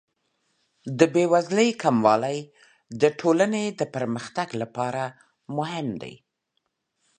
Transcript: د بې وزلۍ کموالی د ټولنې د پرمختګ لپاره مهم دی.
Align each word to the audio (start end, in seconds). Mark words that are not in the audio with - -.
د 0.99 1.01
بې 1.13 1.23
وزلۍ 1.33 1.69
کموالی 1.83 2.39
د 3.01 3.03
ټولنې 3.19 3.63
د 3.79 3.81
پرمختګ 3.95 4.47
لپاره 4.61 5.03
مهم 5.57 5.87
دی. 6.01 6.15